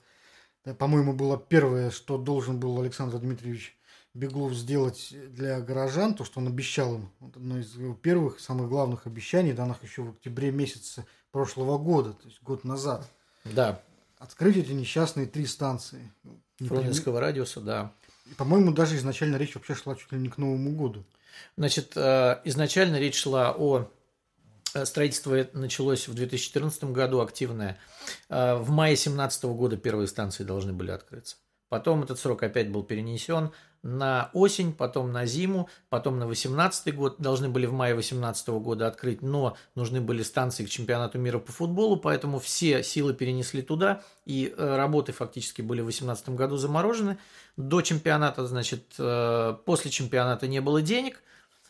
[0.78, 3.78] По-моему, было первое, что должен был Александр Дмитриевич
[4.14, 7.12] Беглов сделать для горожан, то, что он обещал им.
[7.20, 12.14] Вот одно из его первых, самых главных обещаний, данных еще в октябре месяце прошлого года,
[12.14, 13.08] то есть год назад.
[13.46, 13.82] Да.
[14.18, 16.12] Открыть эти несчастные три станции.
[16.60, 17.92] Фрунзенского радиуса, да.
[18.38, 21.04] По-моему, даже изначально речь вообще шла чуть ли не к Новому году.
[21.56, 23.90] Значит, э, изначально речь шла о
[24.74, 27.78] э, Строительство началось в 2014 году активное.
[28.30, 31.38] Э, в мае 2017 года первые станции должны были открыться.
[31.70, 33.52] Потом этот срок опять был перенесен
[33.84, 37.16] на осень, потом на зиму, потом на 18 год.
[37.20, 41.52] Должны были в мае 18 года открыть, но нужны были станции к чемпионату мира по
[41.52, 47.18] футболу, поэтому все силы перенесли туда, и э, работы фактически были в 18 году заморожены.
[47.56, 51.22] До чемпионата, значит, э, после чемпионата не было денег,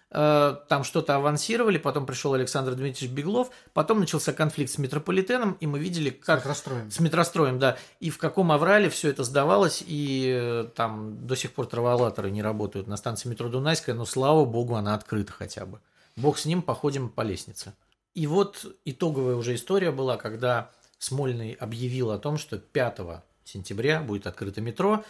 [0.10, 5.80] там что-то авансировали, потом пришел Александр Дмитриевич Беглов, потом начался конфликт с метрополитеном, и мы
[5.80, 6.40] видели, как...
[6.40, 6.92] С метростроем.
[6.92, 7.78] С метростроем, да.
[8.00, 12.42] И в каком аврале все это сдавалось, и э, там до сих пор траволаторы не
[12.42, 15.82] работают на станции метро Дунайская, но, слава богу, она открыта хотя бы.
[16.16, 17.74] Бог с ним, походим по лестнице.
[18.14, 23.00] И вот итоговая уже история была, когда Смольный объявил о том, что 5
[23.48, 25.04] сентября будет открыто метро,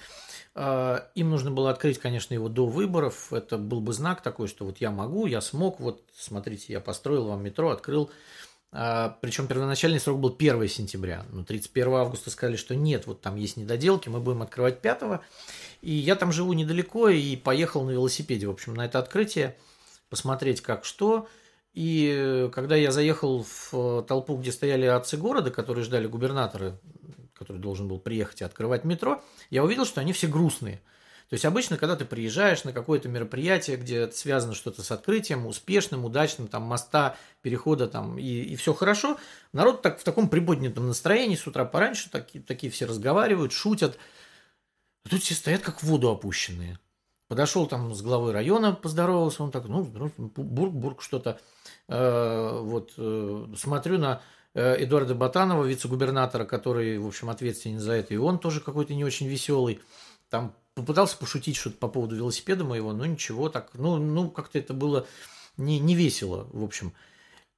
[0.60, 3.32] а, им нужно было открыть, конечно, его до выборов.
[3.32, 7.28] Это был бы знак такой, что вот я могу, я смог, вот смотрите, я построил
[7.28, 8.10] вам метро, открыл.
[8.72, 11.26] А, Причем первоначальный срок был 1 сентября.
[11.32, 15.22] Но 31 августа сказали, что нет, вот там есть недоделки, мы будем открывать 5.
[15.84, 19.56] И я там живу недалеко и поехал на велосипеде, в общем, на это открытие,
[20.10, 21.28] посмотреть как что.
[21.76, 26.80] И когда я заехал в толпу, где стояли отцы города, которые ждали губернатора,
[27.38, 30.82] который должен был приехать и открывать метро, я увидел, что они все грустные.
[31.30, 36.06] То есть обычно, когда ты приезжаешь на какое-то мероприятие, где связано что-то с открытием, успешным,
[36.06, 39.18] удачным, там моста, перехода там и, и все хорошо,
[39.52, 43.98] народ так в таком приподнятом настроении с утра пораньше, такие, такие все разговаривают, шутят.
[45.06, 46.80] А тут все стоят как в воду опущенные.
[47.28, 51.42] Подошел там с главой района, поздоровался, он так, ну, бурк-бурк что-то.
[51.90, 54.22] Э, вот, э, смотрю на
[54.58, 59.28] Эдуарда Батанова, вице-губернатора, который, в общем, ответственен за это, и он тоже какой-то не очень
[59.28, 59.80] веселый.
[60.30, 64.74] Там попытался пошутить что-то по поводу велосипеда моего, но ничего, так, ну, ну как-то это
[64.74, 65.06] было
[65.58, 66.94] не, не весело, в общем.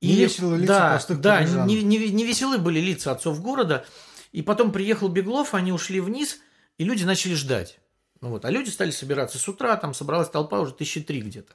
[0.01, 3.85] И, не весело лица да, простых Да, не, не, не веселы были лица отцов города.
[4.31, 6.39] И потом приехал Беглов, они ушли вниз,
[6.77, 7.79] и люди начали ждать.
[8.21, 11.53] Ну вот, а люди стали собираться с утра, там собралась толпа уже тысячи три где-то.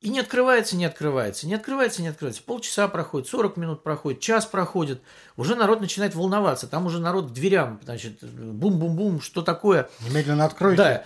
[0.00, 2.42] И не открывается, не открывается, не открывается, не открывается.
[2.42, 5.02] Полчаса проходит, 40 минут проходит, час проходит.
[5.36, 6.66] Уже народ начинает волноваться.
[6.66, 9.90] Там уже народ к дверям, значит, бум-бум-бум, что такое.
[10.08, 10.76] Немедленно откройте.
[10.76, 11.04] Да.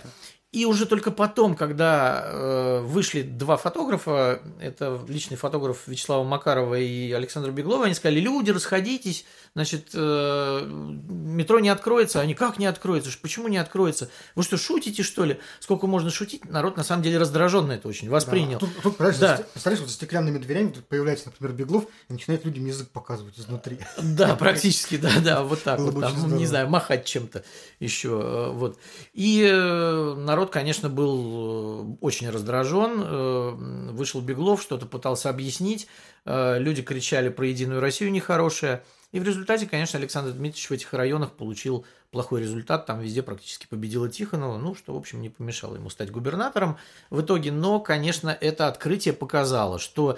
[0.53, 7.11] И уже только потом, когда э, вышли два фотографа, это личный фотограф Вячеслава Макарова и
[7.11, 12.19] Александра Беглова, они сказали, люди, расходитесь, значит, э, метро не откроется.
[12.19, 13.09] Они, как не откроется?
[13.21, 14.09] Почему не откроется?
[14.35, 15.39] Вы что, шутите, что ли?
[15.61, 16.43] Сколько можно шутить?
[16.45, 18.59] Народ, на самом деле, раздраженно это очень воспринял.
[18.59, 19.41] Да, тут, тут да.
[19.53, 23.79] представляешь, вот за стеклянными дверями тут появляется, например, Беглов, и начинает людям язык показывать изнутри.
[23.97, 27.45] Да, практически, да, да, вот так вот, там, не знаю, махать чем-то
[27.79, 28.77] еще, э, вот.
[29.13, 33.95] И э, народ конечно, был очень раздражен.
[33.95, 35.87] Вышел Беглов, что-то пытался объяснить.
[36.25, 38.83] Люди кричали про Единую Россию нехорошее.
[39.15, 42.85] И в результате, конечно, Александр Дмитриевич в этих районах получил плохой результат.
[42.85, 44.57] Там везде практически победила Тихонова.
[44.57, 46.77] Ну, что, в общем, не помешало ему стать губернатором
[47.09, 47.53] в итоге.
[47.53, 50.17] Но, конечно, это открытие показало, что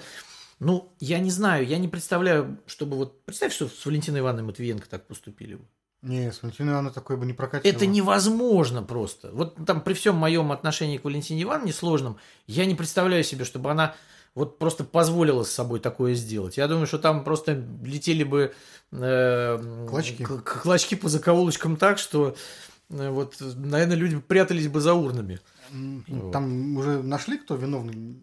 [0.58, 3.24] ну, я не знаю, я не представляю, чтобы вот...
[3.24, 5.64] Представь, что с Валентиной Ивановной Матвиенко так поступили бы.
[6.02, 7.72] Не, с Валентиной Ивановной такое бы не прокатило.
[7.72, 9.30] Это невозможно просто.
[9.30, 13.70] Вот там при всем моем отношении к Валентине Ивановне сложном, я не представляю себе, чтобы
[13.70, 13.94] она
[14.34, 16.56] вот просто позволила с собой такое сделать.
[16.56, 18.54] Я думаю, что там просто летели бы
[18.92, 20.24] э, клочки.
[20.24, 22.36] клочки по закоулочкам так, что
[22.90, 25.40] э, вот, наверное, люди прятались бы за урнами.
[26.32, 26.80] Там вот.
[26.80, 28.22] уже нашли, кто виновный?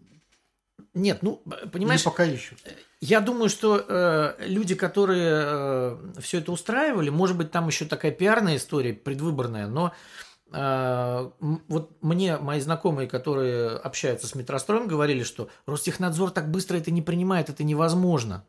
[0.94, 1.42] Нет, ну,
[1.72, 2.00] понимаешь...
[2.00, 2.58] Или пока ищут.
[3.00, 8.10] Я думаю, что э, люди, которые э, все это устраивали, может быть, там еще такая
[8.10, 15.48] пиарная история, предвыборная, но э, вот мне мои знакомые, которые общаются с метростроем, говорили, что
[15.66, 18.44] Ростехнадзор так быстро это не принимает, это невозможно.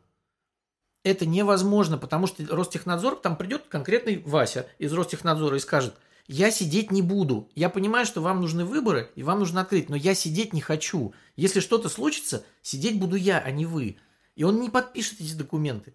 [1.04, 5.94] Это невозможно, потому что Ростехнадзор, там придет конкретный Вася из Ростехнадзора и скажет,
[6.26, 7.48] я сидеть не буду.
[7.54, 11.14] Я понимаю, что вам нужны выборы, и вам нужно открыть, но я сидеть не хочу.
[11.36, 13.96] Если что-то случится, сидеть буду я, а не вы.
[14.36, 15.94] И он не подпишет эти документы.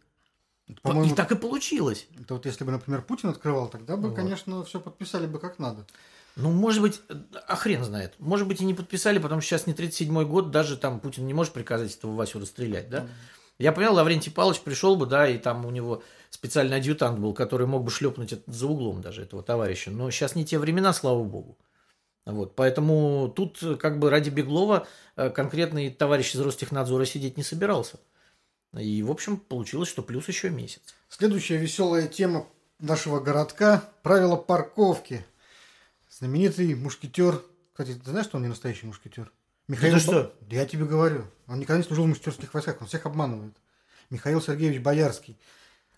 [0.68, 2.08] И так и получилось.
[2.20, 4.16] Это вот если бы, например, Путин открывал, тогда бы, вот.
[4.16, 5.86] конечно, все подписали бы как надо.
[6.36, 7.02] Ну, может быть,
[7.48, 8.14] а хрен знает.
[8.18, 11.34] Может быть, и не подписали, потому что сейчас не 37-й год, даже там Путин не
[11.34, 13.00] может приказать этого Васю расстрелять, да?
[13.00, 13.10] Mm.
[13.60, 17.68] Я понял, Лаврентий Павлович пришел бы, да, и там у него специальный адъютант был, который
[17.68, 19.92] мог бы шлепнуть за углом даже этого товарища.
[19.92, 21.58] Но сейчас не те времена, слава богу.
[22.26, 28.00] Вот, поэтому тут как бы ради Беглова э, конкретный товарищ из Ростехнадзора сидеть не собирался.
[28.80, 30.82] И, в общем, получилось, что плюс еще месяц.
[31.10, 32.48] Следующая веселая тема
[32.80, 35.26] нашего городка– правила парковки.
[36.10, 37.42] Знаменитый мушкетер.
[37.72, 39.32] Кстати, ты знаешь, что он не настоящий мушкетер?
[39.68, 39.96] Михаил...
[39.96, 40.36] Это что?
[40.42, 41.26] Да я тебе говорю.
[41.48, 43.56] Он никогда не служил в мушкетерских войсках, он всех обманывает.
[44.10, 45.38] Михаил Сергеевич Боярский.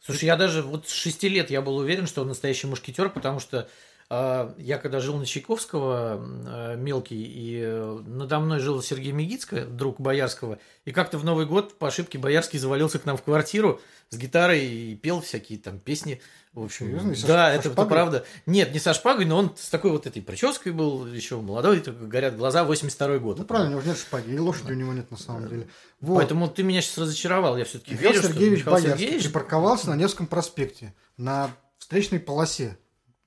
[0.01, 3.39] Слушай, я даже вот с шести лет я был уверен, что он настоящий мушкетер, потому
[3.39, 3.69] что
[4.09, 9.99] я когда жил на Чайковского, э, мелкий, и э, надо мной жил Сергей Мегицко, друг
[9.99, 14.17] Боярского, и как-то в Новый год по ошибке Боярский завалился к нам в квартиру с
[14.17, 16.21] гитарой и пел всякие там песни.
[16.53, 17.27] В общем, Серьезно?
[17.27, 17.89] Да, это, со это шпагой?
[17.89, 18.25] правда.
[18.45, 22.37] Нет, не со шпагой, но он с такой вот этой прической был, еще молодой, горят
[22.37, 23.39] глаза, 82 год.
[23.39, 25.67] Ну, правильно, у него нет шпаги, и лошади у него нет на самом деле.
[25.99, 26.17] Вот.
[26.17, 27.57] Поэтому ты меня сейчас разочаровал.
[27.57, 32.77] Я все-таки верю, Сергеевич что Михаил Боярский Сергеевич припарковался на Невском проспекте, на встречной полосе.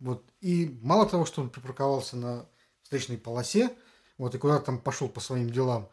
[0.01, 0.25] Вот.
[0.41, 2.47] И мало того, что он припарковался на
[2.83, 3.71] встречной полосе,
[4.17, 5.89] вот, и куда-то там пошел по своим делам,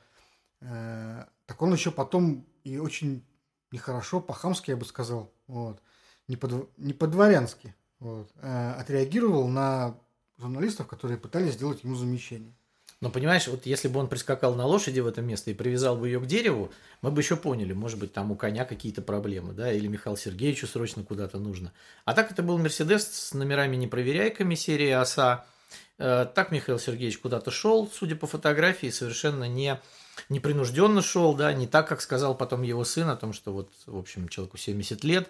[0.61, 3.25] э, так он еще потом и очень
[3.71, 5.81] нехорошо, по-хамски, я бы сказал, вот,
[6.27, 9.99] не, по, не по-дворянски, вот, э, отреагировал на
[10.37, 12.55] журналистов, которые пытались сделать ему замещение.
[13.01, 16.07] Но понимаешь, вот если бы он прискакал на лошади в это место и привязал бы
[16.07, 19.71] ее к дереву, мы бы еще поняли, может быть, там у коня какие-то проблемы, да,
[19.71, 21.73] или Михаилу Сергеевичу срочно куда-то нужно.
[22.05, 25.45] А так это был Мерседес с номерами непроверяйками серии ОСА.
[25.97, 29.79] Э, Так Михаил Сергеевич куда-то шел, судя по фотографии, совершенно не
[30.29, 33.97] непринужденно шел, да, не так, как сказал потом его сын о том, что вот, в
[33.97, 35.29] общем, человеку 70 лет,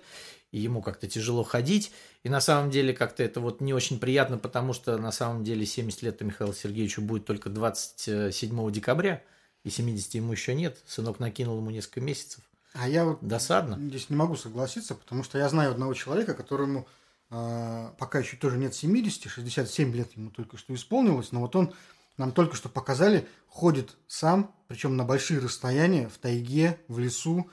[0.55, 1.91] и ему как-то тяжело ходить.
[2.23, 5.65] И на самом деле как-то это вот не очень приятно, потому что на самом деле
[5.65, 9.21] 70 лет Михаилу Сергеевичу будет только 27 декабря,
[9.65, 10.77] и 70 ему еще нет.
[10.87, 12.41] Сынок накинул ему несколько месяцев.
[12.71, 13.77] А я вот Досадно.
[13.77, 16.87] здесь не могу согласиться, потому что я знаю одного человека, которому
[17.31, 21.73] э, пока еще тоже нет 70, 67 лет ему только что исполнилось, но вот он
[22.15, 27.49] нам только что показали, ходит сам, причем на большие расстояния, в тайге, в лесу.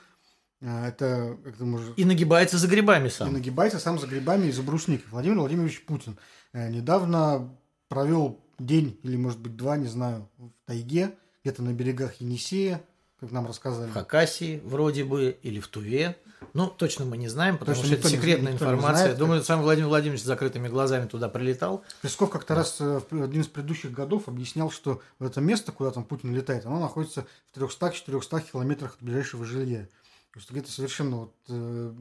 [0.63, 1.93] Э, это, как ты можешь...
[1.97, 3.33] И нагибается за грибами И сам.
[3.33, 5.05] нагибается сам за грибами и за брусникой.
[5.11, 6.17] Владимир Владимирович Путин
[6.53, 7.53] э, недавно
[7.89, 11.11] провел день или, может быть, два, не знаю, в тайге,
[11.43, 12.81] где-то на берегах Енисея,
[13.19, 13.89] как нам рассказали.
[13.89, 16.15] В Хакасии вроде бы, или в Туве.
[16.53, 18.95] Ну, точно мы не знаем, потому Точно что это секретная не информация.
[19.03, 19.17] знает.
[19.17, 21.83] Думаю, сам Владимир Владимирович с закрытыми глазами туда прилетал.
[22.01, 25.91] Песков как-то раз э, в один из предыдущих годов объяснял, что вот это место, куда
[25.91, 29.87] там Путин летает, оно находится в 300-400 километрах от ближайшего жилья.
[30.33, 31.93] То есть где-то совершенно вот э,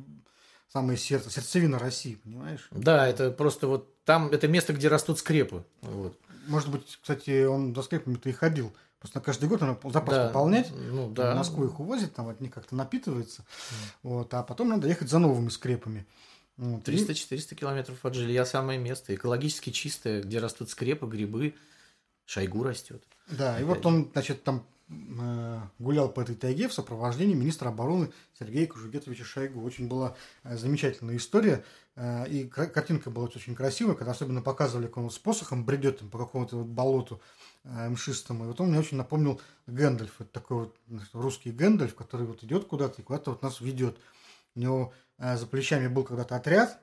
[0.73, 2.66] самое сердце, сердцевина России, понимаешь?
[2.71, 5.64] Да, это просто вот там, это место, где растут скрепы.
[5.83, 6.18] Вот.
[6.47, 8.73] Может быть, кстати, он за скрепами-то и ходил.
[8.99, 10.71] Просто каждый год надо запас Да, пополнять.
[10.73, 11.35] Ну В да.
[11.35, 13.45] Москву их увозят, там от них как-то напитывается.
[14.03, 16.07] Вот, а потом надо ехать за новыми скрепами.
[16.57, 19.14] Вот, и- 300-400 километров от жилья самое место.
[19.14, 21.55] Экологически чистое, где растут скрепы, грибы.
[22.25, 23.03] Шойгу растет.
[23.29, 24.64] Да, и вот он, значит, там
[25.78, 29.62] гулял по этой тайге в сопровождении министра обороны Сергея Кужугетовича Шойгу.
[29.62, 31.64] Очень была э, замечательная история.
[31.96, 36.18] Э, и картинка была очень красивая, когда особенно показывали, как он с посохом бредет по
[36.18, 37.20] какому-то вот болоту
[37.64, 38.44] э, мшистому.
[38.44, 40.20] И вот он мне очень напомнил Гэндальф.
[40.20, 40.76] Это такой вот
[41.12, 43.96] русский Гэндальф, который вот идет куда-то и куда-то вот нас ведет.
[44.55, 46.78] У него э, за плечами был когда-то отряд,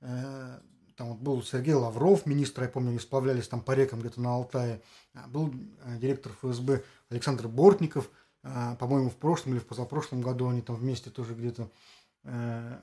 [0.00, 0.58] э,
[1.00, 4.34] там вот был Сергей Лавров, министр, я помню, они сплавлялись там по рекам где-то на
[4.34, 4.82] Алтае.
[5.28, 5.50] Был
[5.84, 8.10] э, директор ФСБ Александр Бортников,
[8.42, 11.70] а, по-моему, в прошлом или в позапрошлом году они там вместе тоже где-то,
[12.24, 12.78] э,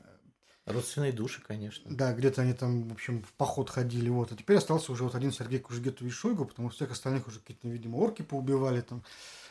[0.65, 1.89] Родственные души, конечно.
[1.89, 4.09] да, где-то они там, в общем, в поход ходили.
[4.09, 4.33] Вот.
[4.33, 7.69] А теперь остался уже вот один Сергей Кужегетович Шойгу, потому что всех остальных уже какие-то,
[7.69, 9.01] видимо, орки поубивали там,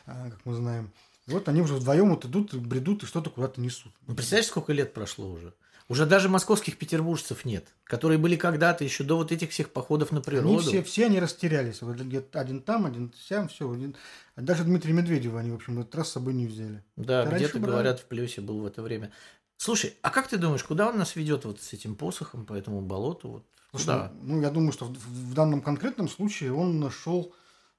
[0.05, 0.93] а, как мы знаем.
[1.25, 3.93] И вот они уже вдвоем вот идут, бредут и что-то куда-то несут.
[4.05, 5.55] Ну, представляешь, сколько лет прошло уже?
[5.89, 10.17] Уже даже московских петербуржцев нет, которые были когда-то еще до вот этих всех походов на
[10.17, 10.59] Они природу.
[10.59, 11.81] все, все они растерялись.
[11.81, 13.71] Вот где-то один там, один сям, все.
[13.71, 13.95] Один...
[14.35, 16.83] Даже Дмитрия Медведева они, в общем, в этот раз с собой не взяли.
[16.97, 17.71] Да, Раньше где-то, брали.
[17.71, 19.13] говорят, в плюсе был в это время.
[19.55, 22.81] Слушай, а как ты думаешь, куда он нас ведет вот с этим посохом по этому
[22.81, 23.29] болоту?
[23.29, 24.11] Вот Слушай, куда?
[24.21, 27.33] ну, я думаю, что в, в данном конкретном случае он шел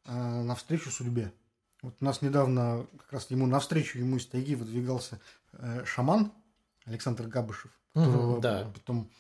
[0.06, 1.30] э, навстречу судьбе.
[1.82, 5.20] Вот у нас недавно как раз ему навстречу ему из тайги выдвигался
[5.52, 6.32] э, шаман
[6.88, 8.70] Александр Габышев, которого да.
[8.74, 9.11] потом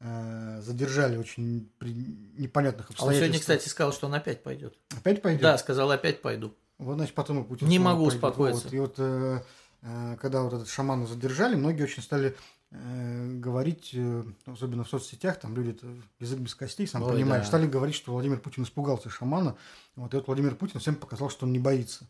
[0.00, 3.16] э, задержали очень при непонятных А он обстоятельствах.
[3.24, 4.76] сегодня, кстати, сказал, что он опять пойдет.
[4.96, 5.42] Опять пойдет?
[5.42, 6.54] Да, сказал, опять пойду.
[6.78, 8.14] Вот, значит, потом и Путин Не могу пойдет.
[8.14, 8.64] успокоиться.
[8.64, 9.40] Вот, и вот, э,
[9.82, 12.36] э, когда вот этот шамана задержали, многие очень стали
[12.70, 15.76] э, говорить, э, особенно в соцсетях, там люди
[16.20, 17.48] язык без костей, сам Ой, понимаешь, да.
[17.48, 19.56] стали говорить, что Владимир Путин испугался шамана.
[19.96, 22.06] Вот, и вот Владимир Путин всем показал, что он не боится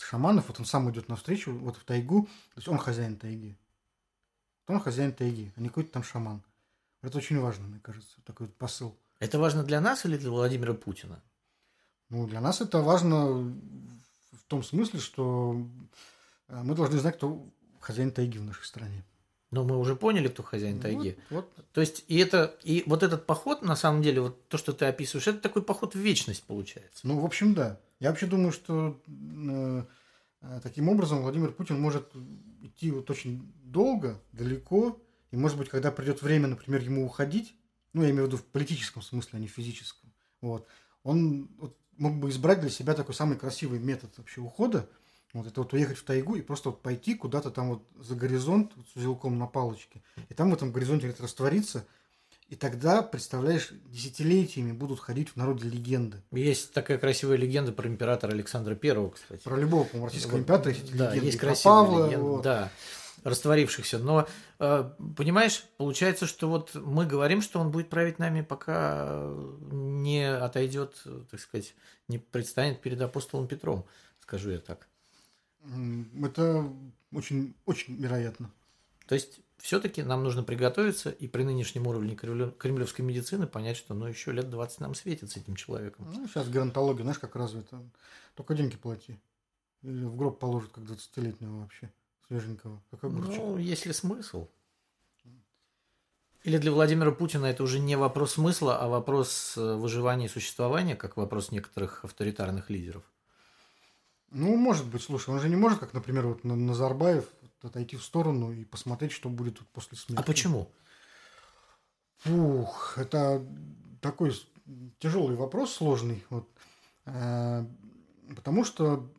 [0.00, 0.48] шаманов.
[0.48, 2.22] Вот он сам идет навстречу, вот в тайгу.
[2.54, 3.56] То есть он хозяин тайги.
[4.68, 6.42] Вот Он хозяин тайги, а не какой-то там шаман.
[7.02, 8.96] Это очень важно, мне кажется, такой вот посыл.
[9.18, 11.20] Это важно для нас или для Владимира Путина?
[12.10, 15.60] Ну, для нас это важно в том смысле, что
[16.48, 17.44] э, мы должны знать, кто
[17.80, 19.04] хозяин тайги в нашей стране.
[19.50, 21.18] Но мы уже поняли, кто хозяин тайги.
[21.30, 21.66] Вот, вот.
[21.72, 24.84] То есть, и это, и вот этот поход, на самом деле, вот то, что ты
[24.84, 27.06] описываешь, это такой поход в вечность получается.
[27.06, 27.80] Ну, в общем, да.
[28.00, 29.84] Я вообще думаю, что э,
[30.62, 32.12] таким образом Владимир Путин может
[32.62, 37.54] идти вот очень долго, далеко, и, может быть, когда придет время, например, ему уходить,
[37.92, 40.66] ну, я имею в виду в политическом смысле, а не в физическом, Вот.
[41.02, 44.88] Он вот, мог бы избрать для себя такой самый красивый метод вообще ухода.
[45.32, 48.72] Вот это вот уехать в тайгу и просто вот пойти куда-то там вот за горизонт
[48.76, 50.02] вот, с узелком на палочке.
[50.28, 51.86] И там в этом горизонте раствориться–
[52.48, 56.22] и тогда, представляешь, десятилетиями будут ходить в народе легенды.
[56.32, 59.42] Есть такая красивая легенда про императора Александра Первого, кстати.
[59.42, 61.26] Про любого, по-моему, российского императора есть Да, легенды.
[61.26, 62.42] есть красивая Павла, легенда, вот.
[62.42, 62.70] да,
[63.22, 63.98] растворившихся.
[63.98, 64.26] Но,
[64.60, 69.30] э, понимаешь, получается, что вот мы говорим, что он будет править нами, пока
[69.70, 71.74] не отойдет, так сказать,
[72.08, 73.84] не предстанет перед апостолом Петром,
[74.20, 74.88] скажу я так.
[76.22, 76.72] Это
[77.12, 78.50] очень, очень вероятно.
[79.06, 84.06] То есть все-таки нам нужно приготовиться и при нынешнем уровне кремлевской медицины понять, что ну
[84.06, 86.06] еще лет 20 нам светит с этим человеком.
[86.12, 87.82] Ну, сейчас геронтология, знаешь, как развита.
[88.34, 89.18] Только деньги плати.
[89.82, 91.92] Или в гроб положат, как 20-летнего вообще,
[92.26, 93.36] свеженького, как огурчик.
[93.36, 94.48] Ну, есть ли смысл?
[96.44, 100.94] Или для Владимира Путина это уже не вопрос смысла, а вопрос э, выживания и существования,
[100.94, 103.02] как вопрос некоторых авторитарных лидеров?
[104.30, 107.24] Ну, может быть, слушай, он же не может, как, например, вот На- Назарбаев,
[107.62, 110.20] отойти в сторону и посмотреть, что будет тут после смерти.
[110.20, 110.70] А почему?
[112.18, 113.44] Фух, это
[114.00, 114.34] такой
[114.98, 116.24] тяжелый вопрос, сложный.
[116.30, 116.48] Вот.
[117.06, 117.64] Э,
[118.36, 119.10] Потому что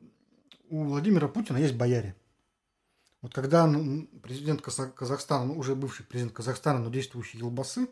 [0.69, 2.15] у Владимира Путина есть бояре.
[3.21, 3.67] Вот когда
[4.21, 7.87] президент Каза- Казахстана, ну, уже бывший президент Казахстана, но действующий Елбасы,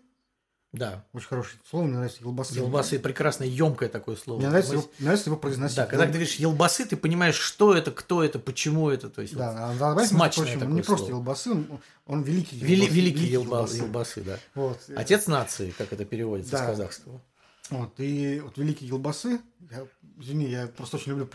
[0.73, 1.05] Да.
[1.13, 2.55] очень хорошее слово, мне нравится Елбасы.
[2.55, 4.39] Елбасы прекрасное, емкое такое слово.
[4.39, 5.77] Мне нравится, Мы- его, нравится его произносить.
[5.77, 9.09] Да, когда ты говоришь елбасы, ты понимаешь, что это, кто это, почему это.
[9.09, 11.19] То есть вот Да, а Назарбаев, между смачное прочим, он такое не просто слово.
[11.19, 11.67] Елбасы, он,
[12.05, 13.77] он великий вели- Елбасы, великий елба- Елбасы.
[13.77, 14.39] елбасы, да.
[14.55, 14.79] Вот.
[14.95, 16.57] Отец нации, как это переводится Да.
[16.57, 17.21] с казахского.
[17.69, 19.85] Вот, и вот великий Елбасы, я,
[20.17, 21.29] извини, я просто очень люблю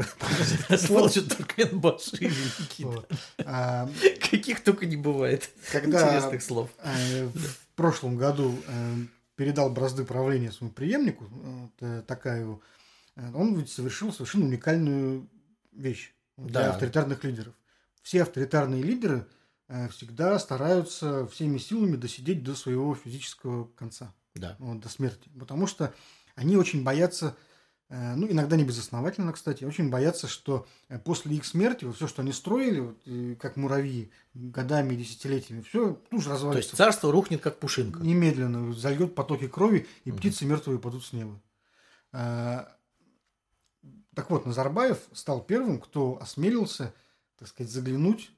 [0.78, 2.84] Сволочь Туркменбаши великий.
[2.84, 3.10] Вот.
[3.44, 3.88] А,
[4.30, 6.70] Каких только не бывает интересных слов.
[6.82, 8.94] э, в прошлом году э,
[9.36, 11.28] передал бразды правления своему преемнику,
[11.80, 12.62] э, Такаеву,
[13.16, 15.28] э, он совершил совершенно уникальную
[15.72, 16.70] вещь для Да.
[16.70, 17.54] авторитарных лидеров.
[18.02, 19.26] Все авторитарные лидеры
[19.68, 24.12] э, всегда стараются всеми силами досидеть до своего физического конца.
[24.34, 24.56] Да.
[24.58, 25.30] вот, до смерти.
[25.38, 25.94] Потому что
[26.34, 27.36] они очень боятся,
[28.16, 32.22] ну, иногда не безосновательно, кстати, очень боятся, что э, после их смерти вот все, что
[32.22, 36.76] они строили, вот, э, как муравьи, годами и десятилетиями, все тут же То есть развалится.
[36.76, 38.00] царство рухнет как пушинка.
[38.00, 40.18] Немедленно зальет потоки крови, и Мгм.
[40.18, 41.38] птицы мертвые падут с неба.
[42.12, 42.74] А,
[44.14, 46.92] Так вот, Назарбаев стал первым, кто осмелился,
[47.38, 48.30] так сказать, заглянуть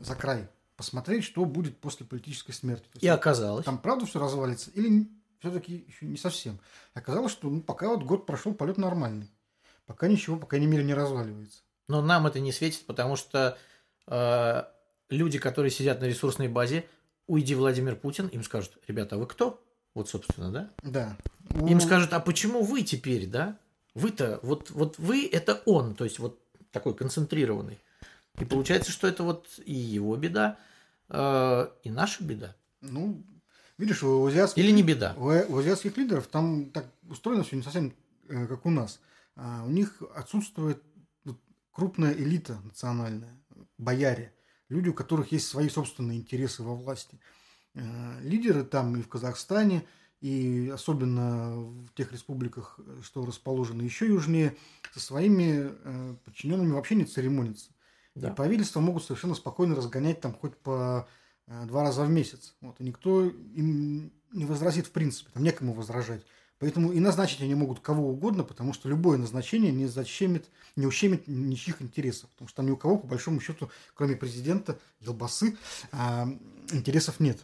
[0.00, 2.86] за край, посмотреть, что будет после политической смерти.
[2.94, 3.66] Есть И оказалось.
[3.66, 5.06] там правда все развалится или
[5.40, 6.60] все-таки еще не совсем.
[6.94, 9.30] Оказалось, что ну, пока вот год прошел, полет нормальный.
[9.86, 11.62] Пока ничего, по крайней мере, не разваливается.
[11.88, 13.58] Но нам это не светит, потому что
[14.06, 14.62] э,
[15.08, 16.86] люди, которые сидят на ресурсной базе,
[17.26, 19.64] уйди Владимир Путин, им скажут, ребята, а вы кто?
[19.94, 20.70] Вот, собственно, да?
[20.82, 21.16] Да.
[21.68, 23.58] Им У- скажут, а почему вы теперь, да?
[23.94, 27.80] Вы-то, вот, вот вы это он, то есть вот такой концентрированный.
[28.38, 30.58] И получается, что это вот и его беда,
[31.08, 32.54] э, и наша беда.
[32.80, 33.24] Ну,
[33.80, 35.14] видишь, у азиатских, Или не беда.
[35.16, 37.92] у, у азиатских лидеров там так устроено все не совсем
[38.28, 39.00] э, как у нас.
[39.36, 40.82] А, у них отсутствует
[41.72, 43.40] крупная элита национальная,
[43.78, 44.34] бояре,
[44.68, 47.18] люди, у которых есть свои собственные интересы во власти.
[47.74, 49.84] Э, лидеры там и в Казахстане,
[50.20, 54.56] и особенно в тех республиках, что расположены еще южнее,
[54.92, 57.70] со своими э, подчиненными вообще не церемонятся.
[58.14, 58.30] Да.
[58.30, 61.08] И правительства могут совершенно спокойно разгонять там хоть по
[61.66, 62.54] два раза в месяц.
[62.60, 66.22] Вот, и никто им не возразит в принципе, там некому возражать.
[66.60, 71.26] Поэтому и назначить они могут кого угодно, потому что любое назначение не защемит, не ущемит
[71.26, 72.28] ничьих интересов.
[72.30, 75.56] Потому что там ни у кого, по большому счету, кроме президента, Елбасы,
[75.90, 76.28] а,
[76.70, 77.40] интересов нет.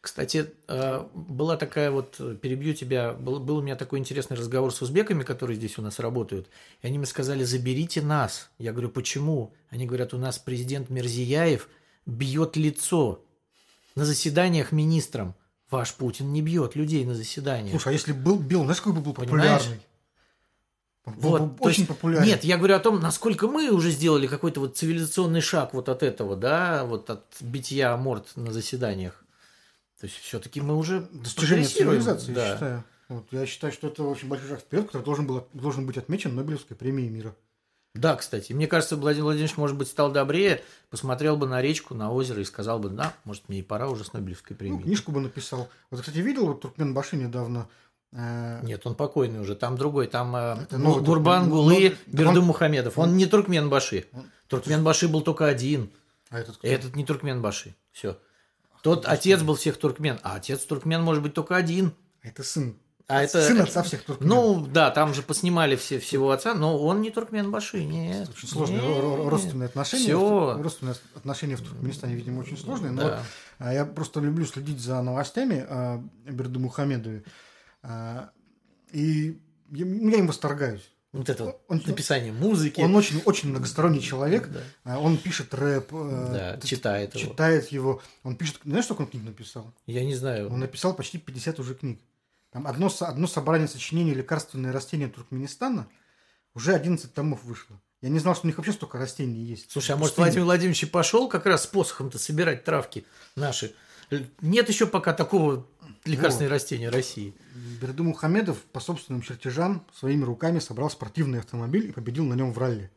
[0.00, 4.72] Кстати, э, была такая вот, э, перебью тебя, был, был у меня такой интересный разговор
[4.72, 6.48] с узбеками, которые здесь у нас работают,
[6.80, 8.48] и они мне сказали, заберите нас.
[8.58, 9.52] Я говорю, почему?
[9.68, 11.68] Они говорят, у нас президент Мерзияев
[12.06, 13.25] бьет лицо
[13.96, 15.34] на заседаниях министрам.
[15.70, 17.72] Ваш Путин не бьет людей на заседаниях.
[17.72, 19.62] Слушай, а если был бил, знаешь, какой бы был Понимаешь?
[19.62, 19.80] популярный?
[21.06, 22.28] Был бы Вот, то очень есть- популярный.
[22.28, 26.02] Нет, я говорю о том, насколько мы уже сделали какой-то вот цивилизационный шаг вот от
[26.04, 29.24] этого, да, вот от битья морд на заседаниях.
[30.00, 32.46] То есть все-таки мы уже достижение цивилизации, да.
[32.46, 32.84] я считаю.
[33.08, 36.34] Вот, я считаю, что это очень большой шаг вперед, который должен, был, должен быть отмечен
[36.34, 37.34] Нобелевской премией мира.
[37.98, 38.52] Да, кстати.
[38.52, 42.44] Мне кажется, Владимир Владимирович, может быть, стал добрее, посмотрел бы на речку, на озеро и
[42.44, 44.82] сказал бы, да, может, мне и пора уже с Нобелевской Ну, премией.
[44.82, 45.68] книжку бы написал.
[45.90, 47.68] Вот, кстати, видел вот Туркменбаши недавно.
[48.12, 51.90] э, Нет, он покойный уже, там другой, там э, Это новый Гурбан Туркмен- Гулы, ну,
[51.90, 52.98] так Бердым он- Мухамедов.
[52.98, 54.06] Он не Туркменбаши.
[54.12, 55.90] он- Туркменбаши был только один.
[56.30, 56.66] А этот кто?
[56.66, 57.74] Этот не Туркменбаши.
[57.92, 58.16] Все.
[58.82, 61.92] Тот отец был всех туркмен, а отец туркмен может быть только один.
[62.22, 62.76] Это сын.
[63.08, 64.34] А это, Сын отца всех туркменов.
[64.36, 68.28] Ну, да, там же поснимали все, всего отца, но он не туркменбаши, нет.
[68.30, 68.90] Очень сложные нет.
[68.90, 70.04] ро- ро- родственные отношения.
[70.06, 70.60] Всё.
[70.60, 72.90] Родственные отношения в Туркменистане, видимо, очень сложные.
[72.90, 73.22] Но Да.
[73.58, 77.22] а, я просто люблю следить за новостями о Берду Мухамедове.
[77.82, 78.30] А,
[78.92, 79.40] И
[79.70, 80.90] я, им восторгаюсь.
[81.12, 82.80] Вот это вот Он- написание музыки.
[82.80, 84.48] Он очень, очень многосторонний человек.
[84.48, 84.60] Да.
[84.84, 87.30] А, Он пишет рэп, э, Да, т- читает его.
[87.30, 88.02] читает его.
[88.22, 88.60] Он пишет...
[88.64, 89.72] Знаешь, сколько он книг написал?
[89.86, 90.50] Я не знаю.
[90.52, 92.00] Он написал почти 50 уже книг.
[92.56, 95.90] Там одно, одно собрание сочинений «Лекарственные растения Туркменистана»
[96.54, 97.78] уже 11 томов вышло.
[98.00, 99.70] Я не знал, что у них вообще столько растений есть.
[99.70, 100.16] Слушай, а может.
[100.16, 103.04] Владимир Владимирович и пошел как раз с посохом-то собирать травки
[103.34, 103.74] наши?
[104.40, 105.66] Нет еще пока такого
[106.06, 107.34] лекарственного растения России.
[107.78, 112.58] Берду Мухамедов по собственным чертежам своими руками собрал спортивный автомобиль и победил на нем в
[112.58, 112.90] ралли.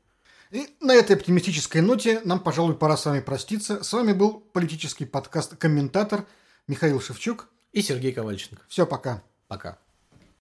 [0.51, 3.83] И на этой оптимистической ноте нам, пожалуй, пора с вами проститься.
[3.83, 6.25] С вами был политический подкаст «Комментатор»
[6.65, 7.49] Михаил Шевчук.
[7.71, 8.63] И Сергей Ковальченко.
[8.67, 9.21] Все, пока.
[9.49, 9.79] Пока.